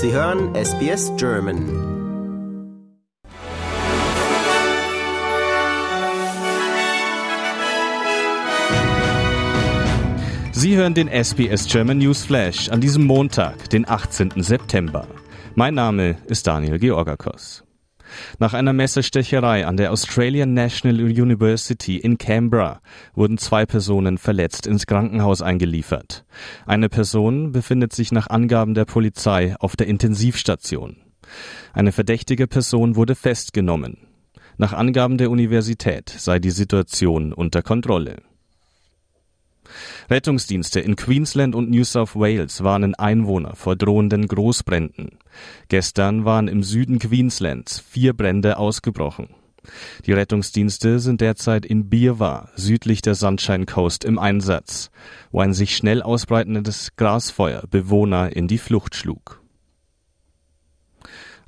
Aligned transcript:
Sie 0.00 0.12
hören 0.12 0.54
SBS 0.54 1.10
German. 1.16 1.58
Sie 10.52 10.76
hören 10.76 10.94
den 10.94 11.08
SBS 11.08 11.66
German 11.66 11.98
News 11.98 12.22
Flash 12.22 12.68
an 12.68 12.80
diesem 12.80 13.06
Montag, 13.06 13.70
den 13.70 13.88
18. 13.88 14.34
September. 14.36 15.04
Mein 15.56 15.74
Name 15.74 16.16
ist 16.28 16.46
Daniel 16.46 16.78
Georgakos. 16.78 17.67
Nach 18.38 18.54
einer 18.54 18.72
Messerstecherei 18.72 19.66
an 19.66 19.76
der 19.76 19.92
Australian 19.92 20.54
National 20.54 21.00
University 21.00 21.96
in 21.96 22.18
Canberra 22.18 22.80
wurden 23.14 23.38
zwei 23.38 23.66
Personen 23.66 24.18
verletzt 24.18 24.66
ins 24.66 24.86
Krankenhaus 24.86 25.42
eingeliefert. 25.42 26.24
Eine 26.66 26.88
Person 26.88 27.52
befindet 27.52 27.92
sich 27.92 28.12
nach 28.12 28.28
Angaben 28.28 28.74
der 28.74 28.84
Polizei 28.84 29.56
auf 29.58 29.76
der 29.76 29.86
Intensivstation. 29.86 30.96
Eine 31.72 31.92
verdächtige 31.92 32.46
Person 32.46 32.96
wurde 32.96 33.14
festgenommen. 33.14 33.98
Nach 34.56 34.72
Angaben 34.72 35.18
der 35.18 35.30
Universität 35.30 36.08
sei 36.08 36.38
die 36.38 36.50
Situation 36.50 37.32
unter 37.32 37.62
Kontrolle. 37.62 38.16
Rettungsdienste 40.10 40.80
in 40.80 40.96
Queensland 40.96 41.54
und 41.54 41.70
New 41.70 41.84
South 41.84 42.14
Wales 42.14 42.62
warnen 42.62 42.94
Einwohner 42.94 43.54
vor 43.56 43.76
drohenden 43.76 44.26
Großbränden. 44.26 45.18
Gestern 45.68 46.24
waren 46.24 46.48
im 46.48 46.62
Süden 46.62 46.98
Queenslands 46.98 47.80
vier 47.80 48.12
Brände 48.12 48.58
ausgebrochen. 48.58 49.28
Die 50.06 50.12
Rettungsdienste 50.12 50.98
sind 50.98 51.20
derzeit 51.20 51.66
in 51.66 51.88
Birwa, 51.88 52.48
südlich 52.54 53.02
der 53.02 53.14
Sunshine 53.14 53.66
Coast, 53.66 54.04
im 54.04 54.18
Einsatz, 54.18 54.90
wo 55.30 55.40
ein 55.40 55.52
sich 55.52 55.76
schnell 55.76 56.02
ausbreitendes 56.02 56.96
Grasfeuer 56.96 57.64
Bewohner 57.70 58.34
in 58.34 58.48
die 58.48 58.58
Flucht 58.58 58.94
schlug. 58.94 59.37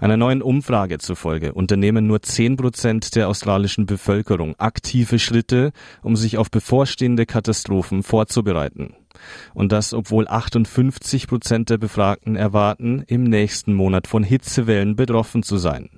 Einer 0.00 0.16
neuen 0.16 0.40
Umfrage 0.40 0.96
zufolge 0.96 1.52
unternehmen 1.52 2.06
nur 2.06 2.22
10 2.22 2.56
Prozent 2.56 3.14
der 3.16 3.28
australischen 3.28 3.84
Bevölkerung 3.84 4.54
aktive 4.58 5.18
Schritte, 5.18 5.72
um 6.02 6.16
sich 6.16 6.38
auf 6.38 6.50
bevorstehende 6.50 7.26
Katastrophen 7.26 8.02
vorzubereiten. 8.02 8.94
Und 9.52 9.72
das, 9.72 9.92
obwohl 9.92 10.26
58 10.26 11.26
Prozent 11.26 11.68
der 11.68 11.76
Befragten 11.76 12.34
erwarten, 12.34 13.04
im 13.08 13.24
nächsten 13.24 13.74
Monat 13.74 14.06
von 14.06 14.22
Hitzewellen 14.24 14.96
betroffen 14.96 15.42
zu 15.42 15.58
sein. 15.58 15.90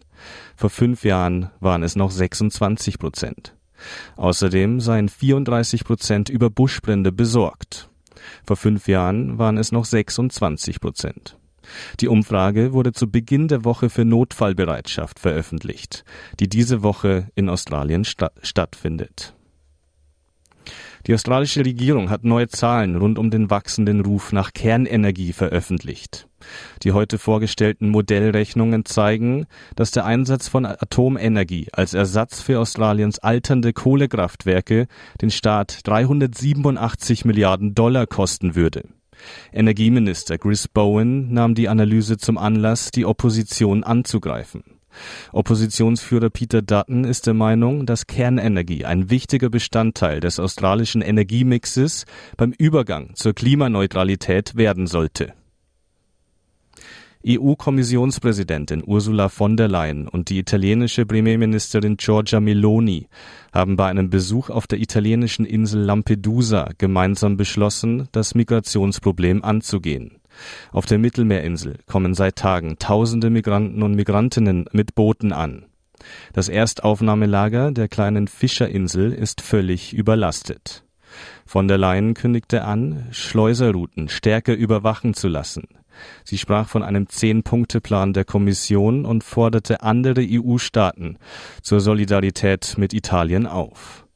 Vor 0.56 0.70
fünf 0.70 1.05
Jahren 1.05 1.50
waren 1.61 1.84
es 1.84 1.95
noch 1.95 2.11
26 2.11 2.98
Prozent. 2.98 3.55
Außerdem 4.17 4.80
seien 4.80 5.08
34 5.08 5.84
Prozent 5.84 6.28
über 6.28 6.50
Buschbrände 6.50 7.12
besorgt. 7.12 7.89
Vor 8.45 8.56
fünf 8.56 8.89
Jahren 8.89 9.39
waren 9.39 9.58
es 9.58 9.70
noch 9.70 9.84
26 9.84 10.80
Prozent. 10.80 11.36
Die 12.00 12.08
Umfrage 12.08 12.72
wurde 12.72 12.92
zu 12.92 13.10
Beginn 13.10 13.48
der 13.48 13.64
Woche 13.64 13.91
für 13.91 14.05
Notfallbereitschaft 14.05 15.18
veröffentlicht, 15.18 16.05
die 16.41 16.48
diese 16.48 16.82
Woche 16.82 17.28
in 17.34 17.48
Australien 17.48 18.05
sta 18.05 18.30
stattfindet. 18.42 19.34
Die 21.06 21.14
australische 21.14 21.64
Regierung 21.64 22.10
hat 22.10 22.22
neue 22.22 22.46
Zahlen 22.46 22.96
rund 22.96 23.18
um 23.18 23.30
den 23.30 23.50
wachsenden 23.50 24.00
Ruf 24.00 24.33
nach 24.33 24.52
Kernenergie 24.52 25.33
veröffentlicht. 25.33 26.28
Die 26.83 26.92
heute 26.92 27.18
vorgestellten 27.18 27.88
Modellrechnungen 27.88 28.84
zeigen, 28.84 29.46
dass 29.74 29.90
der 29.90 30.05
Einsatz 30.05 30.48
von 30.48 30.64
Atomenergie 30.64 31.68
als 31.72 31.94
Ersatz 31.94 32.40
für 32.40 32.60
Australiens 32.60 33.18
alternde 33.18 33.72
Kohlekraftwerke 33.72 34.86
den 35.20 35.30
Staat 35.30 35.80
387 35.84 37.24
Milliarden 37.24 37.74
Dollar 37.74 38.06
kosten 38.06 38.55
würde. 38.55 38.84
Energieminister 39.52 40.38
Chris 40.38 40.68
Bowen 40.68 41.32
nahm 41.32 41.54
die 41.54 41.68
Analyse 41.68 42.16
zum 42.16 42.38
Anlass, 42.38 42.90
die 42.90 43.06
Opposition 43.06 43.84
anzugreifen. 43.84 44.62
Oppositionsführer 45.32 46.30
Peter 46.30 46.62
Dutton 46.62 47.05
ist 47.05 47.27
der 47.27 47.34
Meinung, 47.34 47.86
dass 47.86 48.06
Kernenergie 48.06 48.84
ein 48.84 49.11
wichtiger 49.11 49.48
Bestandteil 49.48 50.20
des 50.20 50.38
australischen 50.38 51.02
Energiemixes 51.02 52.05
beim 52.36 52.52
Übergang 52.52 53.14
zur 53.14 53.32
Klimaneutralität 53.32 54.56
werden 54.56 54.86
sollte. 54.86 55.34
EU-Kommissionspräsidentin 57.27 58.83
Ursula 58.84 59.28
von 59.28 59.56
der 59.56 59.68
Leyen 59.68 60.08
und 60.08 60.28
die 60.28 60.38
italienische 60.38 61.06
Premierministerin 61.06 61.96
Giorgia 61.96 62.40
Meloni 62.40 63.08
haben 63.52 63.77
bei 63.77 63.88
einem 63.88 64.10
Besuch 64.10 64.50
auf 64.50 64.66
der 64.66 64.80
italienischen 64.80 65.44
Insel 65.44 65.82
Lampedusa 65.82 66.70
gemeinsam 66.78 67.36
beschlossen, 67.36 68.08
das 68.11 68.34
Migrationsproblem 68.34 69.44
anzugehen. 69.44 70.18
Auf 70.72 70.86
der 70.86 70.98
Mittelmeerinsel 70.98 71.78
kommen 71.86 72.14
seit 72.14 72.36
Tagen 72.36 72.78
tausende 72.78 73.30
Migranten 73.30 73.82
und 73.82 73.94
Migrantinnen 73.94 74.66
mit 74.72 74.94
Booten 74.94 75.32
an. 75.32 75.66
Das 76.32 76.48
Erstaufnahmelager 76.48 77.70
der 77.70 77.86
kleinen 77.88 78.27
Fischerinsel 78.27 79.12
ist 79.12 79.40
völlig 79.40 79.92
überlastet. 79.92 80.84
Von 81.46 81.68
der 81.68 81.78
Leyen 81.78 82.14
kündigte 82.14 82.64
an, 82.64 83.06
Schleuserrouten 83.12 84.08
stärker 84.08 84.55
überwachen 84.55 85.14
zu 85.14 85.28
lassen. 85.28 85.68
Sie 86.25 86.39
sprach 86.39 86.69
von 86.69 86.83
einem 86.83 87.08
Zehn-Punkte-Plan 87.08 88.13
der 88.13 88.25
Kommission 88.25 89.05
und 89.05 89.25
forderte 89.25 89.83
andere 89.83 90.27
EU-Staaten 90.29 91.19
zur 91.63 91.80
Solidarität 91.80 92.77
mit 92.79 92.92
Italien 92.92 93.47
auf. 93.47 94.07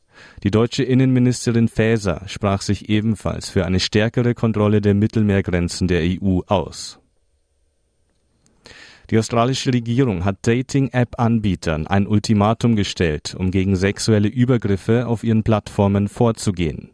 Die 0.43 0.51
deutsche 0.51 0.83
Innenministerin 0.83 1.69
Faeser 1.69 2.23
sprach 2.27 2.63
sich 2.63 2.89
ebenfalls 2.89 3.49
für 3.49 3.65
eine 3.67 3.81
stärkere 3.81 4.35
Kontrolle 4.35 4.81
der 4.81 4.95
Mittelmeergrenzen 4.95 5.89
der 5.89 6.03
EU 6.03 6.41
aus. 6.47 7.01
Die 9.11 9.19
australische 9.19 9.73
Regierung 9.73 10.25
hat 10.25 10.39
Dating-App-Anbietern 10.43 11.87
ein 11.87 12.09
Ultimatum 12.09 12.75
gestellt, 12.75 13.37
um 13.39 13.53
gegen 13.53 13.77
sexuelle 13.77 14.29
Übergriffe 14.29 15.07
auf 15.07 15.23
ihren 15.23 15.45
Plattformen 15.45 16.09
vorzugehen. 16.09 16.91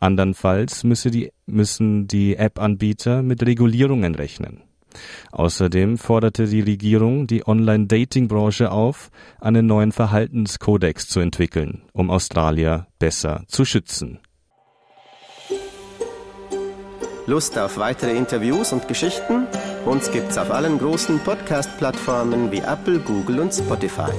Andernfalls 0.00 0.84
müsse 0.84 1.10
die, 1.10 1.32
müssen 1.46 2.06
die 2.08 2.36
App-Anbieter 2.36 3.22
mit 3.22 3.44
Regulierungen 3.44 4.14
rechnen. 4.14 4.62
Außerdem 5.30 5.98
forderte 5.98 6.46
die 6.46 6.60
Regierung 6.60 7.26
die 7.26 7.46
Online-Dating-Branche 7.46 8.70
auf, 8.70 9.10
einen 9.40 9.66
neuen 9.66 9.92
Verhaltenskodex 9.92 11.08
zu 11.08 11.20
entwickeln, 11.20 11.82
um 11.92 12.10
Australier 12.10 12.86
besser 12.98 13.44
zu 13.48 13.64
schützen. 13.64 14.20
Lust 17.26 17.56
auf 17.56 17.78
weitere 17.78 18.16
Interviews 18.16 18.72
und 18.72 18.88
Geschichten? 18.88 19.46
Uns 19.86 20.10
gibt's 20.10 20.36
auf 20.38 20.50
allen 20.50 20.78
großen 20.78 21.20
Podcast-Plattformen 21.20 22.50
wie 22.50 22.58
Apple, 22.58 22.98
Google 22.98 23.40
und 23.40 23.54
Spotify. 23.54 24.10